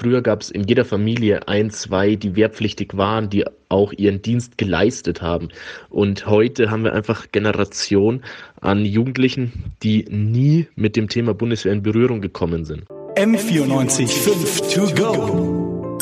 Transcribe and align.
Früher 0.00 0.22
gab 0.22 0.40
es 0.40 0.50
in 0.50 0.64
jeder 0.64 0.86
Familie 0.86 1.46
ein, 1.46 1.68
zwei, 1.68 2.16
die 2.16 2.34
wehrpflichtig 2.34 2.96
waren, 2.96 3.28
die 3.28 3.44
auch 3.68 3.92
ihren 3.92 4.22
Dienst 4.22 4.56
geleistet 4.56 5.20
haben. 5.20 5.48
Und 5.90 6.26
heute 6.26 6.70
haben 6.70 6.84
wir 6.84 6.94
einfach 6.94 7.26
Generation 7.32 8.22
an 8.62 8.86
Jugendlichen, 8.86 9.74
die 9.82 10.06
nie 10.08 10.68
mit 10.74 10.96
dem 10.96 11.10
Thema 11.10 11.34
Bundeswehr 11.34 11.74
in 11.74 11.82
Berührung 11.82 12.22
gekommen 12.22 12.64
sind. 12.64 12.86
M94 13.16 14.08
5 14.08 14.72
to 14.72 14.80
go. 14.94 15.98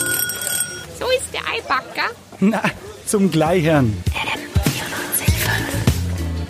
So 0.96 1.06
ist 1.16 1.34
der 1.34 1.40
Eibacker. 1.52 2.14
Na, 2.38 2.62
zum 3.04 3.32
Gleichern. 3.32 3.92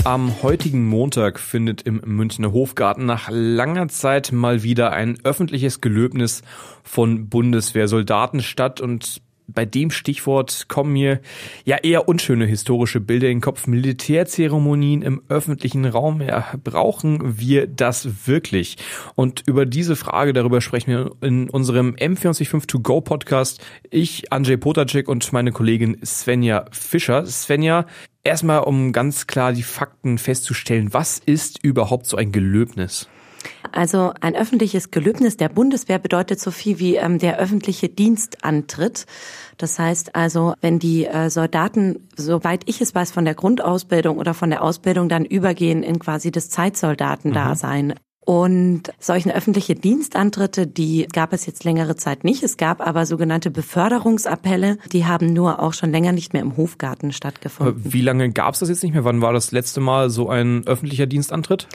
Am 0.08 0.42
heutigen 0.42 0.86
Montag 0.86 1.38
findet 1.38 1.82
im 1.82 2.00
Münchner 2.02 2.50
Hofgarten 2.50 3.04
nach 3.04 3.28
langer 3.30 3.88
Zeit 3.88 4.32
mal 4.32 4.62
wieder 4.62 4.90
ein 4.94 5.18
öffentliches 5.22 5.82
Gelöbnis 5.82 6.40
von 6.82 7.28
Bundeswehrsoldaten 7.28 8.40
statt. 8.40 8.80
Und 8.80 9.20
bei 9.48 9.64
dem 9.64 9.90
Stichwort 9.90 10.66
kommen 10.68 10.92
mir 10.92 11.20
ja 11.64 11.78
eher 11.78 12.08
unschöne 12.08 12.44
historische 12.44 13.00
Bilder 13.00 13.28
in 13.28 13.38
den 13.38 13.40
Kopf. 13.40 13.66
Militärzeremonien 13.66 15.02
im 15.02 15.22
öffentlichen 15.28 15.86
Raum. 15.86 16.20
Ja, 16.20 16.54
brauchen 16.62 17.38
wir 17.40 17.66
das 17.66 18.26
wirklich? 18.28 18.76
Und 19.14 19.42
über 19.46 19.66
diese 19.66 19.96
Frage, 19.96 20.32
darüber 20.34 20.60
sprechen 20.60 20.90
wir 20.90 21.10
in 21.22 21.48
unserem 21.48 21.94
M445 21.94 22.66
To 22.66 22.80
Go 22.80 23.00
Podcast. 23.00 23.64
Ich, 23.90 24.32
Andrzej 24.32 24.58
Potacek 24.58 25.08
und 25.08 25.32
meine 25.32 25.50
Kollegin 25.50 25.98
Svenja 26.04 26.66
Fischer. 26.70 27.24
Svenja, 27.26 27.86
erstmal 28.24 28.60
um 28.60 28.92
ganz 28.92 29.26
klar 29.26 29.52
die 29.52 29.62
Fakten 29.62 30.18
festzustellen. 30.18 30.92
Was 30.92 31.18
ist 31.18 31.64
überhaupt 31.64 32.06
so 32.06 32.16
ein 32.16 32.32
Gelöbnis? 32.32 33.08
Also 33.72 34.12
ein 34.20 34.34
öffentliches 34.34 34.90
Gelöbnis 34.90 35.36
der 35.36 35.48
Bundeswehr 35.48 35.98
bedeutet 35.98 36.40
so 36.40 36.50
viel 36.50 36.78
wie 36.78 36.96
ähm, 36.96 37.18
der 37.18 37.38
öffentliche 37.38 37.88
Dienstantritt. 37.88 39.06
Das 39.56 39.78
heißt 39.78 40.14
also, 40.14 40.54
wenn 40.60 40.78
die 40.78 41.06
äh, 41.06 41.30
Soldaten, 41.30 42.08
soweit 42.16 42.62
ich 42.66 42.80
es 42.80 42.94
weiß, 42.94 43.10
von 43.10 43.24
der 43.24 43.34
Grundausbildung 43.34 44.18
oder 44.18 44.34
von 44.34 44.50
der 44.50 44.62
Ausbildung 44.62 45.08
dann 45.08 45.24
übergehen 45.24 45.82
in 45.82 45.98
quasi 45.98 46.30
das 46.30 46.50
Zeitsoldatendasein, 46.50 47.88
mhm. 47.88 47.94
Und 48.28 48.92
solchen 48.98 49.30
öffentliche 49.30 49.74
Dienstantritte, 49.74 50.66
die 50.66 51.08
gab 51.10 51.32
es 51.32 51.46
jetzt 51.46 51.64
längere 51.64 51.96
Zeit 51.96 52.24
nicht. 52.24 52.42
Es 52.42 52.58
gab 52.58 52.86
aber 52.86 53.06
sogenannte 53.06 53.50
Beförderungsappelle, 53.50 54.76
die 54.92 55.06
haben 55.06 55.32
nur 55.32 55.62
auch 55.62 55.72
schon 55.72 55.92
länger 55.92 56.12
nicht 56.12 56.34
mehr 56.34 56.42
im 56.42 56.58
Hofgarten 56.58 57.12
stattgefunden. 57.12 57.90
Wie 57.90 58.02
lange 58.02 58.30
gab 58.30 58.52
es 58.52 58.60
das 58.60 58.68
jetzt 58.68 58.82
nicht 58.82 58.92
mehr? 58.92 59.04
Wann 59.04 59.22
war 59.22 59.32
das 59.32 59.50
letzte 59.50 59.80
Mal 59.80 60.10
so 60.10 60.28
ein 60.28 60.66
öffentlicher 60.66 61.06
Dienstantritt? 61.06 61.68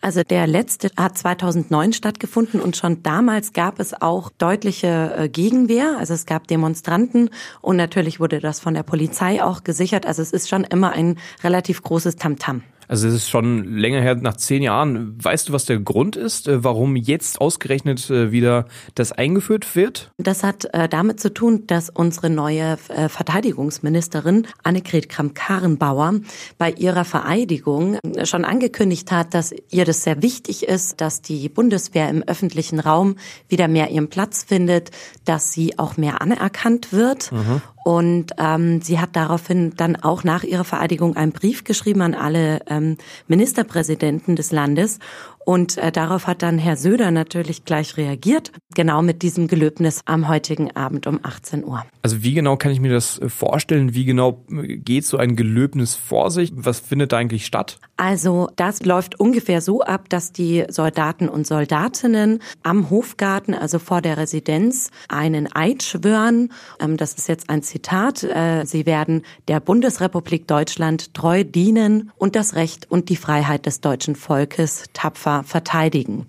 Also 0.00 0.22
der 0.22 0.46
letzte 0.46 0.90
hat 0.96 1.18
2009 1.18 1.92
stattgefunden 1.92 2.60
und 2.60 2.76
schon 2.76 3.02
damals 3.02 3.52
gab 3.52 3.80
es 3.80 3.92
auch 4.00 4.30
deutliche 4.38 5.12
äh, 5.18 5.28
Gegenwehr. 5.28 5.96
Also 5.98 6.14
es 6.14 6.24
gab 6.24 6.46
Demonstranten 6.46 7.30
und 7.62 7.74
natürlich 7.74 8.20
wurde 8.20 8.38
das 8.38 8.60
von 8.60 8.74
der 8.74 8.84
Polizei 8.84 9.42
auch 9.42 9.64
gesichert. 9.64 10.06
Also 10.06 10.22
es 10.22 10.30
ist 10.30 10.48
schon 10.48 10.62
immer 10.62 10.92
ein 10.92 11.18
relativ 11.42 11.82
großes 11.82 12.14
Tamtam. 12.14 12.58
-Tam. 12.58 12.75
Also 12.88 13.08
es 13.08 13.14
ist 13.14 13.28
schon 13.28 13.76
länger 13.76 14.00
her, 14.00 14.14
nach 14.16 14.36
zehn 14.36 14.62
Jahren. 14.62 15.16
Weißt 15.22 15.48
du, 15.48 15.52
was 15.52 15.64
der 15.64 15.78
Grund 15.78 16.16
ist, 16.16 16.48
äh, 16.48 16.62
warum 16.62 16.96
jetzt 16.96 17.40
ausgerechnet 17.40 18.10
äh, 18.10 18.32
wieder 18.32 18.66
das 18.94 19.12
eingeführt 19.12 19.74
wird? 19.74 20.10
Das 20.18 20.42
hat 20.42 20.66
äh, 20.72 20.88
damit 20.88 21.20
zu 21.20 21.32
tun, 21.32 21.66
dass 21.66 21.90
unsere 21.90 22.30
neue 22.30 22.76
Verteidigungsministerin 22.76 24.46
Annegret 24.62 25.08
Kramp-Karrenbauer 25.08 26.20
bei 26.58 26.70
ihrer 26.70 27.04
Vereidigung 27.04 27.98
schon 28.24 28.44
angekündigt 28.44 29.10
hat, 29.12 29.34
dass 29.34 29.54
ihr 29.70 29.84
das 29.84 30.02
sehr 30.02 30.22
wichtig 30.22 30.64
ist, 30.68 31.00
dass 31.00 31.22
die 31.22 31.48
Bundeswehr 31.48 32.08
im 32.08 32.22
öffentlichen 32.22 32.80
Raum 32.80 33.16
wieder 33.48 33.68
mehr 33.68 33.90
ihren 33.90 34.08
Platz 34.08 34.44
findet, 34.44 34.90
dass 35.24 35.52
sie 35.52 35.78
auch 35.78 35.96
mehr 35.96 36.20
anerkannt 36.20 36.92
wird. 36.92 37.32
Mhm. 37.32 37.62
Und 37.86 38.32
ähm, 38.38 38.82
sie 38.82 38.98
hat 38.98 39.10
daraufhin 39.14 39.74
dann 39.76 39.94
auch 39.94 40.24
nach 40.24 40.42
ihrer 40.42 40.64
Vereidigung 40.64 41.14
einen 41.14 41.30
Brief 41.30 41.62
geschrieben 41.62 42.02
an 42.02 42.16
alle 42.16 42.58
ähm, 42.66 42.96
Ministerpräsidenten 43.28 44.34
des 44.34 44.50
Landes 44.50 44.98
und 45.46 45.78
äh, 45.78 45.92
darauf 45.92 46.26
hat 46.26 46.42
dann 46.42 46.58
Herr 46.58 46.76
Söder 46.76 47.12
natürlich 47.12 47.64
gleich 47.64 47.96
reagiert, 47.96 48.50
genau 48.74 49.00
mit 49.00 49.22
diesem 49.22 49.46
Gelöbnis 49.46 50.00
am 50.04 50.26
heutigen 50.26 50.74
Abend 50.74 51.06
um 51.06 51.20
18 51.22 51.64
Uhr. 51.64 51.86
Also 52.02 52.24
wie 52.24 52.34
genau 52.34 52.56
kann 52.56 52.72
ich 52.72 52.80
mir 52.80 52.92
das 52.92 53.20
äh, 53.20 53.28
vorstellen? 53.28 53.94
Wie 53.94 54.04
genau 54.04 54.44
äh, 54.50 54.76
geht 54.76 55.06
so 55.06 55.18
ein 55.18 55.36
Gelöbnis 55.36 55.94
vor 55.94 56.32
sich? 56.32 56.50
Was 56.52 56.80
findet 56.80 57.12
da 57.12 57.18
eigentlich 57.18 57.46
statt? 57.46 57.78
Also 57.96 58.48
das 58.56 58.84
läuft 58.84 59.20
ungefähr 59.20 59.60
so 59.60 59.82
ab, 59.82 60.08
dass 60.08 60.32
die 60.32 60.64
Soldaten 60.68 61.28
und 61.28 61.46
Soldatinnen 61.46 62.40
am 62.64 62.90
Hofgarten, 62.90 63.54
also 63.54 63.78
vor 63.78 64.02
der 64.02 64.16
Residenz, 64.16 64.90
einen 65.08 65.48
Eid 65.54 65.84
schwören. 65.84 66.50
Ähm, 66.80 66.96
das 66.96 67.14
ist 67.14 67.28
jetzt 67.28 67.50
ein 67.50 67.62
Zitat. 67.62 68.24
Äh, 68.24 68.64
sie 68.64 68.84
werden 68.84 69.22
der 69.46 69.60
Bundesrepublik 69.60 70.48
Deutschland 70.48 71.14
treu 71.14 71.44
dienen 71.44 72.10
und 72.16 72.34
das 72.34 72.56
Recht 72.56 72.90
und 72.90 73.10
die 73.10 73.16
Freiheit 73.16 73.66
des 73.66 73.80
deutschen 73.80 74.16
Volkes 74.16 74.86
tapfer 74.92 75.35
verteidigen. 75.42 76.26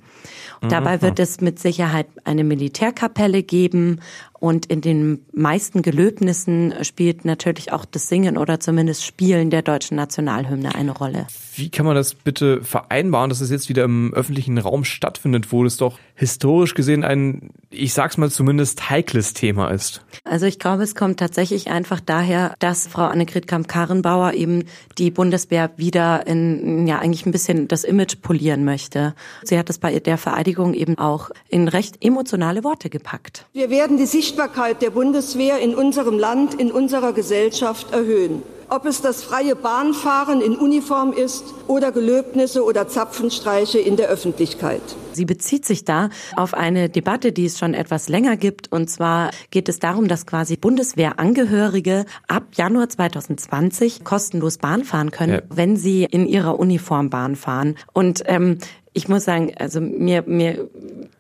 Und 0.62 0.72
dabei 0.72 0.98
mhm. 0.98 1.02
wird 1.04 1.20
es 1.20 1.40
mit 1.42 1.60
Sicherheit 1.60 2.08
eine 2.24 2.44
Militärkapelle 2.44 3.44
geben, 3.44 4.02
und 4.40 4.68
in 4.68 4.82
den 4.82 5.26
meisten 5.34 5.82
Gelöbnissen 5.82 6.74
spielt 6.84 7.26
natürlich 7.26 7.72
auch 7.72 7.86
das 7.86 8.08
Singen 8.08 8.38
oder 8.38 8.60
zumindest 8.60 9.06
Spielen 9.06 9.50
der 9.50 9.62
deutschen 9.62 9.98
Nationalhymne 9.98 10.76
eine 10.76 10.92
Rolle. 10.92 11.28
Wie 11.56 11.70
kann 11.70 11.86
man 11.86 11.96
das 11.96 12.14
bitte 12.14 12.64
vereinbaren, 12.64 13.30
dass 13.30 13.42
es 13.42 13.50
jetzt 13.50 13.68
wieder 13.68 13.84
im 13.84 14.14
öffentlichen 14.14 14.58
Raum 14.58 14.84
stattfindet, 14.84 15.52
wo 15.52 15.66
es 15.66 15.78
doch 15.78 15.98
historisch 16.14 16.76
gesehen 16.76 17.04
ein, 17.04 17.50
ich 17.72 17.94
sag's 17.94 18.18
mal 18.18 18.30
zumindest, 18.30 18.90
heikles 18.90 19.34
Thema 19.34 19.70
ist? 19.70 20.02
Also 20.24 20.46
ich 20.46 20.60
glaube, 20.60 20.84
es 20.84 20.94
kommt 20.94 21.20
tatsächlich 21.20 21.70
einfach 21.70 22.00
daher, 22.00 22.54
dass 22.60 22.88
Frau 22.88 23.06
Annegret 23.06 23.48
Kamp-Karrenbauer 23.48 24.34
eben 24.34 24.66
die 24.98 25.10
Bundeswehr 25.10 25.72
wieder 25.78 26.28
in, 26.28 26.86
ja, 26.88 27.00
eigentlich 27.00 27.26
ein 27.26 27.32
bisschen 27.32 27.68
das 27.68 27.84
Image 27.84 28.22
polieren 28.22 28.64
möchte. 28.64 29.16
Sie 29.44 29.58
hat 29.58 29.70
es 29.70 29.80
bei 29.80 30.00
der 30.00 30.18
Vereidigung 30.18 30.74
eben 30.74 30.98
auch 30.98 31.32
in 31.50 31.68
recht 31.68 32.04
emotionale 32.04 32.64
Worte 32.64 32.90
gepackt. 32.90 33.46
Wir 33.54 33.70
werden 33.70 33.98
die 33.98 34.06
Sichtbarkeit 34.28 34.82
der 34.82 34.90
Bundeswehr 34.90 35.60
in 35.60 35.74
unserem 35.74 36.20
Land, 36.20 36.54
in 36.56 36.70
unserer 36.70 37.14
Gesellschaft 37.14 37.94
erhöhen. 37.94 38.44
Ob 38.68 38.86
es 38.86 39.02
das 39.02 39.24
freie 39.24 39.56
Bahnfahren 39.56 40.42
in 40.42 40.58
Uniform 40.58 41.14
ist 41.14 41.46
oder 41.68 41.94
Gelöbnisse 41.94 42.66
oder 42.66 42.90
Zapfenstreiche 42.90 43.80
in 43.80 43.96
der 43.96 44.10
Öffentlichkeit. 44.10 44.82
Sie 45.14 45.24
bezieht 45.24 45.64
sich 45.66 45.86
da 45.86 46.10
auf 46.36 46.54
eine 46.54 46.90
Debatte, 46.90 47.32
die 47.32 47.46
es 47.46 47.58
schon 47.58 47.74
etwas 47.74 48.10
länger 48.10 48.36
gibt. 48.36 48.70
Und 48.70 48.90
zwar 48.90 49.32
geht 49.50 49.70
es 49.70 49.80
darum, 49.80 50.10
dass 50.10 50.26
quasi 50.26 50.58
Bundeswehrangehörige 50.58 52.06
ab 52.28 52.48
Januar 52.56 52.90
2020 52.90 54.04
kostenlos 54.04 54.58
Bahn 54.58 54.84
fahren 54.84 55.12
können, 55.12 55.36
ja. 55.36 55.42
wenn 55.50 55.78
sie 55.78 56.04
in 56.04 56.28
ihrer 56.28 56.60
Uniform 56.60 57.10
Bahn 57.10 57.38
fahren. 57.38 57.76
Und 57.94 58.24
ähm, 58.26 58.58
ich 58.92 59.08
muss 59.08 59.24
sagen, 59.24 59.54
also 59.58 59.80
mir, 59.80 60.24
mir, 60.28 60.68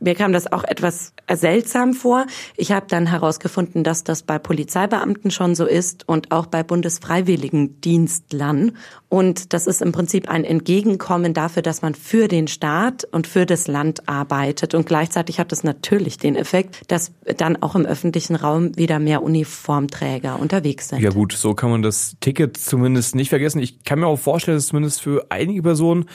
mir 0.01 0.16
kam 0.16 0.34
das 0.34 0.51
auch 0.51 0.66
etwas 0.66 1.13
seltsam 1.35 1.93
vor. 1.93 2.25
Ich 2.55 2.71
habe 2.71 2.85
dann 2.88 3.07
herausgefunden, 3.07 3.83
dass 3.83 4.03
das 4.03 4.23
bei 4.23 4.39
Polizeibeamten 4.39 5.31
schon 5.31 5.55
so 5.55 5.65
ist 5.65 6.07
und 6.07 6.31
auch 6.31 6.45
bei 6.45 6.63
Bundesfreiwilligendienstlern. 6.63 8.73
Und 9.09 9.53
das 9.53 9.67
ist 9.67 9.81
im 9.81 9.91
Prinzip 9.91 10.29
ein 10.29 10.43
Entgegenkommen 10.43 11.33
dafür, 11.33 11.61
dass 11.61 11.81
man 11.81 11.95
für 11.95 12.27
den 12.27 12.47
Staat 12.47 13.07
und 13.11 13.27
für 13.27 13.45
das 13.45 13.67
Land 13.67 14.07
arbeitet. 14.07 14.73
Und 14.73 14.85
gleichzeitig 14.85 15.39
hat 15.39 15.51
das 15.51 15.63
natürlich 15.63 16.17
den 16.17 16.35
Effekt, 16.35 16.91
dass 16.91 17.11
dann 17.37 17.61
auch 17.61 17.75
im 17.75 17.85
öffentlichen 17.85 18.35
Raum 18.35 18.75
wieder 18.77 18.99
mehr 18.99 19.23
Uniformträger 19.23 20.39
unterwegs 20.39 20.89
sind. 20.89 20.99
Ja 20.99 21.09
gut, 21.09 21.33
so 21.33 21.53
kann 21.53 21.71
man 21.71 21.81
das 21.81 22.17
Ticket 22.19 22.57
zumindest 22.57 23.16
nicht 23.16 23.29
vergessen. 23.29 23.59
Ich 23.59 23.83
kann 23.83 23.99
mir 23.99 24.07
auch 24.07 24.19
vorstellen, 24.19 24.57
dass 24.57 24.67
zumindest 24.67 25.01
für 25.01 25.25
einige 25.29 25.61
Personen, 25.61 26.05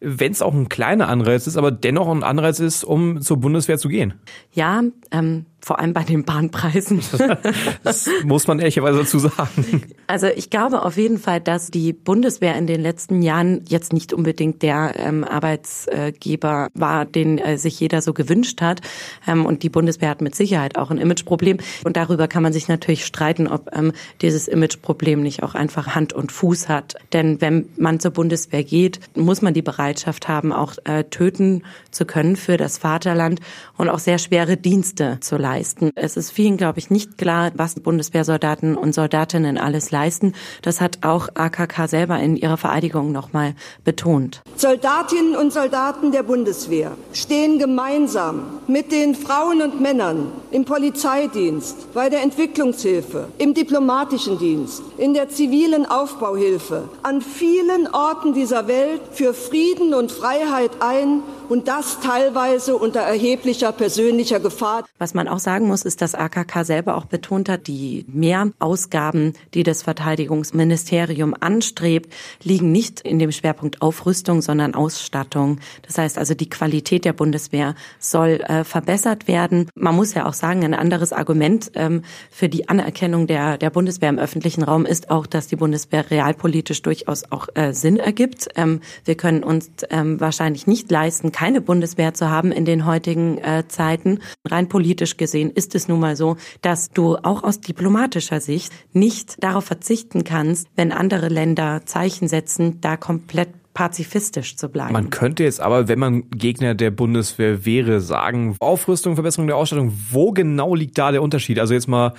wenn 0.00 0.32
es 0.32 0.42
auch 0.42 0.54
ein 0.54 0.68
kleiner 0.68 1.08
Anreiz 1.08 1.46
ist, 1.46 1.56
aber 1.56 1.70
dennoch 1.70 2.08
ein 2.08 2.22
Anreiz 2.22 2.60
ist, 2.60 2.84
um 2.84 3.20
zur 3.20 3.38
Bundeswehr 3.38 3.78
zu 3.78 3.88
gehen. 3.88 4.14
Ja, 4.52 4.61
ähm, 5.10 5.46
vor 5.64 5.78
allem 5.78 5.92
bei 5.92 6.02
den 6.02 6.24
Bahnpreisen. 6.24 7.00
das 7.84 8.08
muss 8.24 8.48
man 8.48 8.58
ehrlicherweise 8.58 8.98
dazu 8.98 9.20
sagen. 9.20 9.82
Also 10.08 10.26
ich 10.26 10.50
glaube 10.50 10.82
auf 10.82 10.96
jeden 10.96 11.18
Fall, 11.18 11.40
dass 11.40 11.70
die 11.70 11.92
Bundeswehr 11.92 12.56
in 12.56 12.66
den 12.66 12.80
letzten 12.80 13.22
Jahren 13.22 13.64
jetzt 13.68 13.92
nicht 13.92 14.12
unbedingt 14.12 14.62
der 14.62 14.94
ähm, 14.96 15.22
Arbeitsgeber 15.22 16.68
war, 16.74 17.04
den 17.04 17.38
äh, 17.38 17.58
sich 17.58 17.78
jeder 17.78 18.02
so 18.02 18.12
gewünscht 18.12 18.60
hat. 18.60 18.80
Ähm, 19.26 19.46
und 19.46 19.62
die 19.62 19.68
Bundeswehr 19.68 20.10
hat 20.10 20.20
mit 20.20 20.34
Sicherheit 20.34 20.76
auch 20.76 20.90
ein 20.90 20.98
Imageproblem. 20.98 21.58
Und 21.84 21.96
darüber 21.96 22.26
kann 22.26 22.42
man 22.42 22.52
sich 22.52 22.66
natürlich 22.66 23.06
streiten, 23.06 23.46
ob 23.46 23.70
ähm, 23.74 23.92
dieses 24.20 24.48
Imageproblem 24.48 25.22
nicht 25.22 25.44
auch 25.44 25.54
einfach 25.54 25.94
Hand 25.94 26.12
und 26.12 26.32
Fuß 26.32 26.68
hat. 26.68 26.96
Denn 27.12 27.40
wenn 27.40 27.68
man 27.76 28.00
zur 28.00 28.10
Bundeswehr 28.10 28.64
geht, 28.64 28.98
muss 29.14 29.42
man 29.42 29.54
die 29.54 29.62
Bereitschaft 29.62 30.26
haben, 30.26 30.52
auch 30.52 30.74
äh, 30.84 31.04
töten 31.04 31.62
zu 31.92 32.04
können 32.04 32.34
für 32.34 32.56
das 32.56 32.78
Vaterland 32.78 33.40
und 33.76 33.88
auch 33.88 34.00
sehr 34.00 34.18
schwere 34.18 34.56
Dienste 34.56 35.18
zu 35.20 35.36
leisten 35.36 35.51
leisten. 35.52 35.90
Es 35.96 36.16
ist 36.16 36.30
vielen, 36.30 36.56
glaube 36.56 36.78
ich, 36.78 36.90
nicht 36.90 37.18
klar, 37.18 37.52
was 37.54 37.74
Bundeswehrsoldaten 37.74 38.74
und 38.74 38.94
Soldatinnen 38.94 39.58
alles 39.58 39.90
leisten. 39.90 40.32
Das 40.62 40.80
hat 40.80 40.98
auch 41.02 41.28
AKK 41.34 41.88
selber 41.88 42.18
in 42.18 42.36
ihrer 42.36 42.56
Vereidigung 42.56 43.12
nochmal 43.12 43.54
betont. 43.84 44.40
Soldatinnen 44.56 45.36
und 45.36 45.52
Soldaten 45.52 46.10
der 46.10 46.22
Bundeswehr 46.22 46.92
stehen 47.12 47.58
gemeinsam 47.58 48.60
mit 48.66 48.92
den 48.92 49.14
Frauen 49.14 49.60
und 49.60 49.80
Männern 49.80 50.32
im 50.50 50.64
Polizeidienst, 50.64 51.92
bei 51.92 52.08
der 52.08 52.22
Entwicklungshilfe, 52.22 53.28
im 53.38 53.52
diplomatischen 53.52 54.38
Dienst, 54.38 54.82
in 54.96 55.12
der 55.12 55.28
zivilen 55.28 55.84
Aufbauhilfe, 55.84 56.88
an 57.02 57.20
vielen 57.20 57.88
Orten 57.92 58.32
dieser 58.32 58.68
Welt 58.68 59.02
für 59.12 59.34
Frieden 59.34 59.92
und 59.92 60.12
Freiheit 60.12 60.70
ein 60.80 61.22
und 61.48 61.68
das 61.68 61.98
teilweise 62.00 62.76
unter 62.76 63.00
erheblicher 63.00 63.72
persönlicher 63.72 64.40
Gefahr. 64.40 64.84
Was 64.98 65.12
man 65.12 65.28
auch 65.28 65.38
sagen 65.42 65.66
muss, 65.66 65.82
ist, 65.84 66.00
dass 66.02 66.14
AKK 66.14 66.64
selber 66.64 66.96
auch 66.96 67.06
betont 67.06 67.48
hat, 67.48 67.66
die 67.66 68.04
Mehrausgaben, 68.08 69.34
die 69.54 69.62
das 69.62 69.82
Verteidigungsministerium 69.82 71.34
anstrebt, 71.38 72.12
liegen 72.42 72.72
nicht 72.72 73.00
in 73.00 73.18
dem 73.18 73.32
Schwerpunkt 73.32 73.82
Aufrüstung, 73.82 74.42
sondern 74.42 74.74
Ausstattung. 74.74 75.58
Das 75.82 75.98
heißt 75.98 76.18
also, 76.18 76.34
die 76.34 76.48
Qualität 76.48 77.04
der 77.04 77.12
Bundeswehr 77.12 77.74
soll 77.98 78.40
äh, 78.46 78.64
verbessert 78.64 79.28
werden. 79.28 79.68
Man 79.74 79.96
muss 79.96 80.14
ja 80.14 80.26
auch 80.26 80.34
sagen, 80.34 80.64
ein 80.64 80.74
anderes 80.74 81.12
Argument 81.12 81.72
ähm, 81.74 82.02
für 82.30 82.48
die 82.48 82.68
Anerkennung 82.68 83.26
der, 83.26 83.58
der 83.58 83.70
Bundeswehr 83.70 84.08
im 84.08 84.18
öffentlichen 84.18 84.62
Raum 84.62 84.86
ist 84.86 85.10
auch, 85.10 85.26
dass 85.26 85.48
die 85.48 85.56
Bundeswehr 85.56 86.10
realpolitisch 86.10 86.82
durchaus 86.82 87.30
auch 87.30 87.48
äh, 87.54 87.72
Sinn 87.72 87.98
ergibt. 87.98 88.48
Ähm, 88.56 88.80
wir 89.04 89.16
können 89.16 89.42
uns 89.42 89.70
ähm, 89.90 90.20
wahrscheinlich 90.20 90.66
nicht 90.66 90.90
leisten, 90.90 91.32
keine 91.32 91.60
Bundeswehr 91.60 92.14
zu 92.14 92.30
haben 92.30 92.52
in 92.52 92.64
den 92.64 92.86
heutigen 92.86 93.38
äh, 93.38 93.64
Zeiten. 93.68 94.20
Rein 94.48 94.68
politisch 94.68 95.16
gesehen 95.16 95.31
ist 95.34 95.74
es 95.74 95.88
nun 95.88 96.00
mal 96.00 96.16
so, 96.16 96.36
dass 96.60 96.90
du 96.90 97.16
auch 97.16 97.42
aus 97.42 97.60
diplomatischer 97.60 98.40
Sicht 98.40 98.72
nicht 98.92 99.42
darauf 99.42 99.64
verzichten 99.64 100.24
kannst, 100.24 100.68
wenn 100.76 100.92
andere 100.92 101.28
Länder 101.28 101.82
Zeichen 101.84 102.28
setzen, 102.28 102.80
da 102.80 102.96
komplett 102.96 103.48
pazifistisch 103.74 104.56
zu 104.56 104.68
bleiben. 104.68 104.92
Man 104.92 105.10
könnte 105.10 105.44
jetzt 105.44 105.60
aber, 105.60 105.88
wenn 105.88 105.98
man 105.98 106.28
Gegner 106.30 106.74
der 106.74 106.90
Bundeswehr 106.90 107.64
wäre, 107.64 108.00
sagen, 108.00 108.56
Aufrüstung, 108.60 109.14
Verbesserung 109.14 109.46
der 109.46 109.56
Ausstattung, 109.56 109.92
wo 110.10 110.32
genau 110.32 110.74
liegt 110.74 110.98
da 110.98 111.10
der 111.10 111.22
Unterschied? 111.22 111.58
Also 111.58 111.74
jetzt 111.74 111.88
mal 111.88 112.12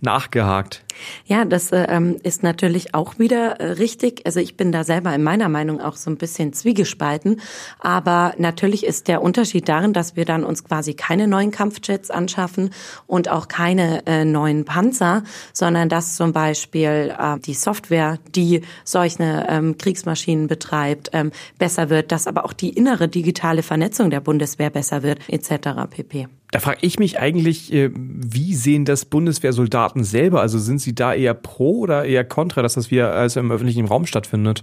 nachgehakt. 0.00 0.84
Ja, 1.26 1.44
das 1.44 1.72
äh, 1.72 1.86
ähm, 1.88 2.16
ist 2.22 2.42
natürlich 2.42 2.94
auch 2.94 3.18
wieder 3.18 3.60
äh, 3.60 3.72
richtig. 3.72 4.22
Also 4.24 4.40
ich 4.40 4.56
bin 4.56 4.72
da 4.72 4.84
selber 4.84 5.14
in 5.14 5.22
meiner 5.22 5.48
Meinung 5.48 5.80
auch 5.80 5.96
so 5.96 6.10
ein 6.10 6.16
bisschen 6.16 6.52
zwiegespalten. 6.52 7.40
Aber 7.80 8.34
natürlich 8.38 8.86
ist 8.86 9.08
der 9.08 9.22
Unterschied 9.22 9.68
darin, 9.68 9.92
dass 9.92 10.16
wir 10.16 10.24
dann 10.24 10.44
uns 10.44 10.64
quasi 10.64 10.94
keine 10.94 11.26
neuen 11.26 11.50
Kampfjets 11.50 12.10
anschaffen 12.10 12.70
und 13.06 13.28
auch 13.28 13.48
keine 13.48 14.06
äh, 14.06 14.24
neuen 14.24 14.64
Panzer, 14.64 15.24
sondern 15.52 15.88
dass 15.88 16.16
zum 16.16 16.32
Beispiel 16.32 17.14
äh, 17.18 17.38
die 17.40 17.54
Software, 17.54 18.18
die 18.34 18.62
solche 18.84 19.46
ähm, 19.48 19.76
Kriegsmaschinen 19.78 20.46
betreibt, 20.46 20.93
ähm, 21.12 21.30
besser 21.58 21.90
wird, 21.90 22.12
dass 22.12 22.26
aber 22.26 22.44
auch 22.44 22.52
die 22.52 22.70
innere 22.70 23.08
digitale 23.08 23.62
Vernetzung 23.62 24.10
der 24.10 24.20
Bundeswehr 24.20 24.70
besser 24.70 25.02
wird, 25.02 25.20
etc. 25.28 25.88
pp. 25.90 26.28
Da 26.54 26.60
frage 26.60 26.78
ich 26.82 27.00
mich 27.00 27.18
eigentlich, 27.18 27.72
äh, 27.72 27.90
wie 27.92 28.54
sehen 28.54 28.84
das 28.84 29.06
Bundeswehrsoldaten 29.06 30.04
selber? 30.04 30.40
Also 30.40 30.60
sind 30.60 30.80
sie 30.80 30.94
da 30.94 31.12
eher 31.12 31.34
pro 31.34 31.80
oder 31.80 32.04
eher 32.04 32.22
kontra, 32.22 32.62
dass 32.62 32.74
das 32.74 32.92
wieder 32.92 33.12
also 33.12 33.40
im 33.40 33.50
öffentlichen 33.50 33.86
Raum 33.86 34.06
stattfindet? 34.06 34.62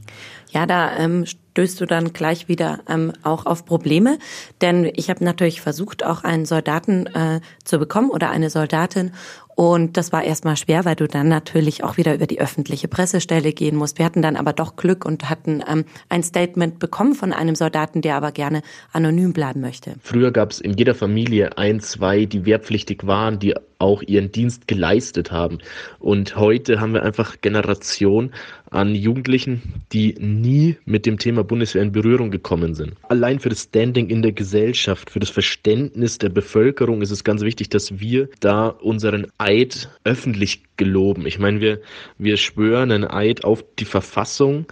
Ja, 0.51 0.65
da 0.65 0.97
ähm, 0.97 1.25
stößt 1.25 1.81
du 1.81 1.85
dann 1.85 2.13
gleich 2.13 2.47
wieder 2.47 2.79
ähm, 2.87 3.11
auch 3.23 3.45
auf 3.45 3.65
Probleme. 3.65 4.19
Denn 4.61 4.89
ich 4.95 5.09
habe 5.09 5.21
natürlich 5.25 5.59
versucht, 5.59 6.05
auch 6.05 6.23
einen 6.23 6.45
Soldaten 6.45 7.07
äh, 7.07 7.41
zu 7.65 7.77
bekommen 7.77 8.09
oder 8.09 8.29
eine 8.29 8.49
Soldatin. 8.49 9.11
Und 9.55 9.97
das 9.97 10.13
war 10.13 10.23
erstmal 10.23 10.55
schwer, 10.55 10.85
weil 10.85 10.95
du 10.95 11.07
dann 11.07 11.27
natürlich 11.27 11.83
auch 11.83 11.97
wieder 11.97 12.15
über 12.15 12.25
die 12.25 12.39
öffentliche 12.39 12.87
Pressestelle 12.87 13.51
gehen 13.51 13.75
musst. 13.75 13.97
Wir 13.99 14.05
hatten 14.05 14.21
dann 14.21 14.37
aber 14.37 14.53
doch 14.53 14.77
Glück 14.77 15.05
und 15.05 15.29
hatten 15.29 15.61
ähm, 15.69 15.83
ein 16.07 16.23
Statement 16.23 16.79
bekommen 16.79 17.15
von 17.15 17.33
einem 17.33 17.55
Soldaten, 17.55 18.01
der 18.01 18.15
aber 18.15 18.31
gerne 18.31 18.61
anonym 18.93 19.33
bleiben 19.33 19.59
möchte. 19.59 19.95
Früher 20.01 20.31
gab 20.31 20.51
es 20.51 20.61
in 20.61 20.73
jeder 20.73 20.95
Familie 20.95 21.57
ein, 21.57 21.80
zwei, 21.81 22.25
die 22.25 22.45
wehrpflichtig 22.45 23.05
waren, 23.05 23.39
die 23.39 23.55
auch 23.79 24.01
ihren 24.03 24.31
Dienst 24.31 24.67
geleistet 24.67 25.31
haben. 25.31 25.57
Und 25.99 26.35
heute 26.35 26.79
haben 26.79 26.93
wir 26.93 27.03
einfach 27.03 27.41
Generation 27.41 28.31
an 28.69 28.95
Jugendlichen, 28.95 29.83
die 29.91 30.15
nie 30.19 30.77
mit 30.85 31.05
dem 31.05 31.17
Thema 31.17 31.43
Bundeswehr 31.43 31.81
in 31.81 31.91
Berührung 31.91 32.31
gekommen 32.31 32.73
sind. 32.73 32.93
Allein 33.09 33.39
für 33.39 33.49
das 33.49 33.63
Standing 33.63 34.09
in 34.09 34.21
der 34.21 34.31
Gesellschaft, 34.31 35.09
für 35.09 35.19
das 35.19 35.29
Verständnis 35.29 36.17
der 36.19 36.29
Bevölkerung 36.29 37.01
ist 37.01 37.11
es 37.11 37.23
ganz 37.23 37.41
wichtig, 37.41 37.69
dass 37.69 37.99
wir 37.99 38.29
da 38.39 38.67
unseren 38.67 39.27
Eid 39.39 39.89
öffentlich 40.03 40.63
geloben. 40.77 41.25
Ich 41.25 41.39
meine, 41.39 41.59
wir, 41.59 41.81
wir 42.17 42.37
schwören 42.37 42.91
einen 42.91 43.03
Eid 43.09 43.43
auf 43.43 43.65
die 43.77 43.85
Verfassung 43.85 44.67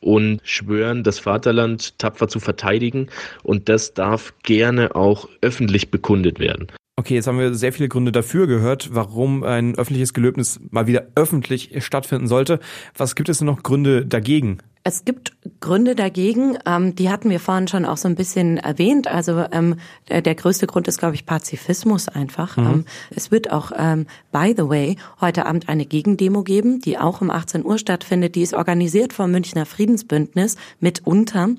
und 0.00 0.40
schwören, 0.44 1.02
das 1.02 1.18
Vaterland 1.18 1.98
tapfer 1.98 2.28
zu 2.28 2.40
verteidigen. 2.40 3.08
Und 3.42 3.68
das 3.68 3.94
darf 3.94 4.34
gerne 4.42 4.94
auch 4.94 5.28
öffentlich 5.40 5.90
bekundet 5.90 6.38
werden. 6.38 6.68
Okay, 6.96 7.14
jetzt 7.14 7.28
haben 7.28 7.38
wir 7.38 7.54
sehr 7.54 7.72
viele 7.72 7.88
Gründe 7.88 8.10
dafür 8.10 8.48
gehört, 8.48 8.92
warum 8.92 9.44
ein 9.44 9.76
öffentliches 9.76 10.14
Gelöbnis 10.14 10.58
mal 10.70 10.88
wieder 10.88 11.06
öffentlich 11.14 11.70
stattfinden 11.84 12.26
sollte. 12.26 12.58
Was 12.96 13.14
gibt 13.14 13.28
es 13.28 13.38
denn 13.38 13.46
noch 13.46 13.62
Gründe 13.62 14.04
dagegen? 14.04 14.58
Es 14.88 15.04
gibt 15.04 15.32
Gründe 15.60 15.94
dagegen, 15.94 16.56
ähm, 16.64 16.94
die 16.94 17.10
hatten 17.10 17.28
wir 17.28 17.40
vorhin 17.40 17.68
schon 17.68 17.84
auch 17.84 17.98
so 17.98 18.08
ein 18.08 18.14
bisschen 18.14 18.56
erwähnt. 18.56 19.06
Also 19.06 19.44
ähm, 19.52 19.76
der 20.08 20.34
größte 20.34 20.66
Grund 20.66 20.88
ist, 20.88 20.98
glaube 20.98 21.14
ich, 21.14 21.26
Pazifismus 21.26 22.08
einfach. 22.08 22.56
Mhm. 22.56 22.66
Ähm, 22.66 22.84
es 23.10 23.30
wird 23.30 23.52
auch, 23.52 23.70
ähm, 23.76 24.06
by 24.32 24.54
the 24.56 24.66
way, 24.66 24.96
heute 25.20 25.44
Abend 25.44 25.68
eine 25.68 25.84
Gegendemo 25.84 26.42
geben, 26.42 26.80
die 26.80 26.96
auch 26.96 27.20
um 27.20 27.30
18 27.30 27.66
Uhr 27.66 27.76
stattfindet. 27.76 28.34
Die 28.34 28.40
ist 28.40 28.54
organisiert 28.54 29.12
vom 29.12 29.30
Münchner 29.30 29.66
Friedensbündnis 29.66 30.56
mitunter. 30.80 31.50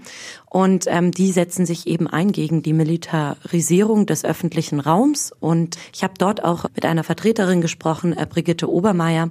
Und 0.50 0.86
ähm, 0.88 1.12
die 1.12 1.32
setzen 1.32 1.68
sich 1.68 1.86
eben 1.86 2.08
ein 2.08 2.32
gegen 2.32 2.64
die 2.64 2.74
Militarisierung 2.74 4.08
des 4.08 4.26
öffentlichen 4.26 4.80
Raums. 4.80 5.32
Und 5.40 5.78
ich 5.94 6.04
habe 6.04 6.16
dort 6.18 6.44
auch 6.44 6.66
mit 6.74 6.84
einer 6.84 7.04
Vertreterin 7.04 7.62
gesprochen, 7.62 8.18
äh, 8.18 8.26
Brigitte 8.28 8.72
Obermeier. 8.72 9.30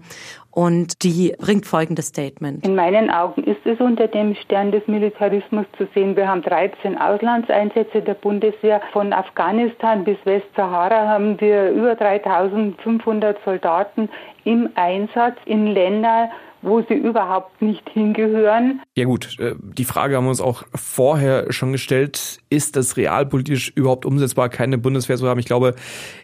Und 0.59 1.05
die 1.05 1.33
bringt 1.39 1.67
folgendes 1.67 2.09
Statement. 2.09 2.67
In 2.67 2.75
meinen 2.75 3.11
Augen 3.11 3.45
ist 3.45 3.65
es 3.65 3.79
unter 3.79 4.09
dem 4.09 4.35
Stern 4.35 4.73
des 4.73 4.85
Militarismus 4.89 5.67
zu 5.77 5.87
sehen. 5.95 6.17
Wir 6.17 6.27
haben 6.27 6.43
13 6.43 6.99
Auslandseinsätze 6.99 8.03
der 8.03 8.15
Bundeswehr. 8.15 8.81
Von 8.93 9.13
Afghanistan 9.13 10.03
bis 10.03 10.17
Westsahara 10.25 11.07
haben 11.07 11.41
wir 11.41 11.71
über 11.71 11.95
3500 11.95 13.39
Soldaten 13.45 14.09
im 14.43 14.69
Einsatz 14.75 15.37
in 15.45 15.69
Ländern, 15.69 16.29
wo 16.63 16.83
sie 16.83 16.95
überhaupt 16.95 17.63
nicht 17.63 17.89
hingehören. 17.91 18.81
Ja 18.97 19.05
gut, 19.05 19.39
äh, 19.39 19.55
die 19.61 19.85
Frage 19.85 20.17
haben 20.17 20.25
wir 20.25 20.31
uns 20.31 20.41
auch 20.41 20.65
vorher 20.75 21.53
schon 21.53 21.73
gestellt, 21.73 22.39
ist 22.51 22.77
das 22.77 22.97
realpolitisch 22.97 23.73
überhaupt 23.75 24.07
umsetzbar, 24.07 24.49
keine 24.49 24.79
Bundeswehr 24.79 25.17
zu 25.17 25.29
haben? 25.29 25.39
Ich 25.41 25.47
glaube, 25.47 25.75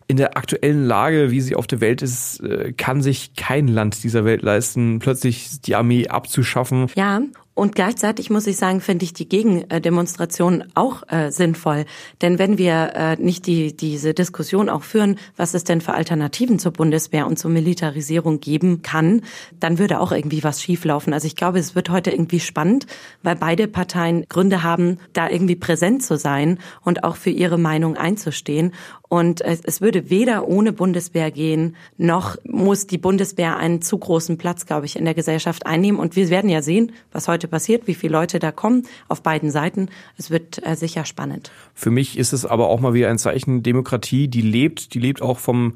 in 0.06 0.16
der 0.16 0.36
aktuellen 0.36 0.84
Lage, 0.86 1.30
wie 1.30 1.40
sie 1.40 1.56
auf 1.56 1.66
der 1.66 1.80
Welt 1.80 2.02
ist, 2.02 2.40
äh, 2.40 2.72
kann 2.72 3.02
sich 3.02 3.34
kein 3.34 3.68
Land 3.68 4.02
dieser 4.02 4.24
Welt 4.24 4.42
leisten, 4.42 4.98
plötzlich 4.98 5.60
die 5.60 5.74
Armee 5.74 6.08
abzuschaffen. 6.08 6.88
Ja, 6.94 7.20
und 7.54 7.76
gleichzeitig 7.76 8.30
muss 8.30 8.48
ich 8.48 8.56
sagen, 8.56 8.80
finde 8.80 9.04
ich 9.04 9.12
die 9.12 9.28
Gegendemonstration 9.28 10.64
auch 10.74 11.04
äh, 11.08 11.30
sinnvoll. 11.30 11.84
Denn 12.20 12.40
wenn 12.40 12.58
wir 12.58 12.92
äh, 12.94 13.16
nicht 13.16 13.46
die, 13.46 13.76
diese 13.76 14.12
Diskussion 14.12 14.68
auch 14.68 14.82
führen, 14.82 15.18
was 15.36 15.54
es 15.54 15.62
denn 15.62 15.80
für 15.80 15.94
Alternativen 15.94 16.58
zur 16.58 16.72
Bundeswehr 16.72 17.28
und 17.28 17.38
zur 17.38 17.52
Militarisierung 17.52 18.40
geben 18.40 18.82
kann, 18.82 19.22
dann 19.60 19.78
würde 19.78 20.00
auch 20.00 20.10
irgendwie 20.10 20.42
was 20.42 20.60
schieflaufen. 20.60 21.12
Also 21.12 21.28
ich 21.28 21.36
glaube, 21.36 21.60
es 21.60 21.76
wird 21.76 21.90
heute 21.90 22.10
irgendwie 22.10 22.40
spannend, 22.40 22.86
weil 23.22 23.36
beide 23.36 23.68
Parteien 23.68 24.26
Gründe 24.28 24.64
haben, 24.64 24.98
da 25.12 25.30
irgendwie 25.30 25.56
präsent 25.56 26.02
zu 26.02 26.16
sein 26.16 26.58
und 26.82 27.04
auch 27.04 27.14
für 27.14 27.30
ihre 27.30 27.58
Meinung 27.58 27.96
einzustehen. 27.96 28.72
Und 29.14 29.42
es 29.42 29.80
würde 29.80 30.10
weder 30.10 30.48
ohne 30.48 30.72
Bundeswehr 30.72 31.30
gehen, 31.30 31.76
noch 31.96 32.36
muss 32.42 32.88
die 32.88 32.98
Bundeswehr 32.98 33.56
einen 33.56 33.80
zu 33.80 33.96
großen 33.96 34.38
Platz, 34.38 34.66
glaube 34.66 34.86
ich, 34.86 34.96
in 34.96 35.04
der 35.04 35.14
Gesellschaft 35.14 35.66
einnehmen. 35.66 36.00
Und 36.00 36.16
wir 36.16 36.30
werden 36.30 36.50
ja 36.50 36.62
sehen, 36.62 36.90
was 37.12 37.28
heute 37.28 37.46
passiert, 37.46 37.86
wie 37.86 37.94
viele 37.94 38.12
Leute 38.12 38.40
da 38.40 38.50
kommen 38.50 38.88
auf 39.06 39.22
beiden 39.22 39.52
Seiten. 39.52 39.88
Es 40.16 40.32
wird 40.32 40.66
äh, 40.66 40.74
sicher 40.74 41.04
spannend. 41.04 41.52
Für 41.74 41.92
mich 41.92 42.18
ist 42.18 42.32
es 42.32 42.44
aber 42.44 42.68
auch 42.68 42.80
mal 42.80 42.92
wieder 42.92 43.08
ein 43.08 43.18
Zeichen 43.18 43.62
Demokratie, 43.62 44.26
die 44.26 44.42
lebt, 44.42 44.94
die 44.94 44.98
lebt 44.98 45.22
auch 45.22 45.38
vom 45.38 45.74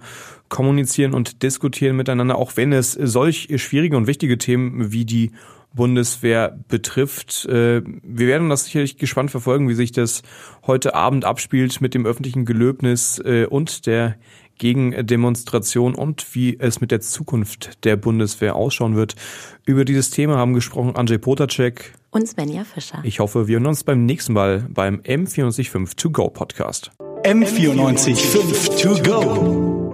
Kommunizieren 0.49 1.15
und 1.15 1.45
Diskutieren 1.45 1.95
miteinander, 1.95 2.39
auch 2.39 2.57
wenn 2.57 2.73
es 2.73 2.91
solch 2.91 3.51
schwierige 3.63 3.97
und 3.97 4.09
wichtige 4.09 4.37
Themen 4.37 4.91
wie 4.91 5.05
die 5.05 5.31
Bundeswehr 5.75 6.59
betrifft. 6.69 7.45
Äh, 7.47 7.83
wir 7.85 8.27
werden 8.27 8.49
das 8.49 8.65
sicherlich 8.65 8.97
gespannt 8.97 9.31
verfolgen, 9.31 9.69
wie 9.69 9.75
sich 9.75 9.93
das 9.93 10.23
heute 10.67 10.95
Abend 10.95 11.25
abspielt 11.25 11.81
mit 11.81 11.95
dem 11.95 12.07
öffentlichen 12.07 12.45
Gelöbnis 12.45 13.21
äh, 13.25 13.47
und 13.47 13.87
der 13.87 14.17
Gegendemonstration 14.59 15.95
und 15.95 16.35
wie 16.35 16.59
es 16.59 16.81
mit 16.81 16.91
der 16.91 17.01
Zukunft 17.01 17.85
der 17.85 17.97
Bundeswehr 17.97 18.57
ausschauen 18.57 18.97
wird. 18.97 19.15
Über 19.65 19.85
dieses 19.85 20.11
Thema 20.11 20.37
haben 20.37 20.53
gesprochen 20.53 20.97
Andrzej 20.97 21.19
Potacek 21.19 21.95
und 22.11 22.27
Svenja 22.27 22.65
Fischer. 22.65 23.01
Ich 23.05 23.21
hoffe, 23.21 23.49
wir 23.49 23.59
hören 23.59 23.67
uns 23.67 23.85
beim 23.85 24.05
nächsten 24.05 24.33
Mal 24.33 24.67
beim 24.69 24.97
M945 24.97 25.97
To 25.97 26.11
Go 26.11 26.29
Podcast. 26.29 26.91
M945 27.25 28.83
To 28.83 29.03
Go. 29.03 29.78